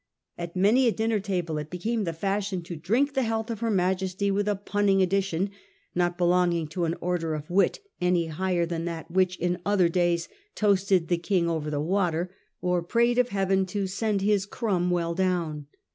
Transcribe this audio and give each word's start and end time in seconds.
At 0.35 0.55
many 0.55 0.87
a 0.87 0.91
dinner 0.91 1.19
table 1.19 1.59
it 1.59 1.69
became 1.69 2.05
the 2.05 2.11
fashion 2.13 2.63
to 2.63 2.75
drink 2.75 3.13
the 3.13 3.21
health 3.21 3.51
of 3.51 3.59
her 3.59 3.69
Majesty 3.69 4.31
with 4.31 4.47
a 4.47 4.55
punning 4.55 4.97
addi 4.97 5.21
tion, 5.23 5.51
not 5.93 6.17
belonging 6.17 6.67
to 6.69 6.85
an 6.85 6.95
order 7.01 7.35
of 7.35 7.51
wit 7.51 7.77
any 8.01 8.25
higher 8.25 8.65
than 8.65 8.85
that 8.85 9.11
which 9.11 9.37
in 9.37 9.61
other 9.63 9.89
days 9.89 10.27
toasted 10.55 11.07
the 11.07 11.19
King' 11.19 11.47
over 11.51 11.69
the 11.69 11.79
water;' 11.79 12.33
or 12.63 12.81
prayed 12.81 13.19
of 13.19 13.29
heaven 13.29 13.67
to' 13.67 13.85
send 13.85 14.21
this 14.21 14.47
crumb 14.47 14.89
well 14.89 15.13
down. 15.13 15.67